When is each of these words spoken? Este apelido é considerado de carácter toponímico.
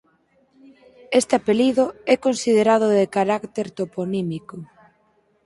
Este 1.19 1.33
apelido 1.39 1.85
é 2.13 2.15
considerado 2.25 2.87
de 2.97 3.05
carácter 3.15 3.65
toponímico. 3.79 4.55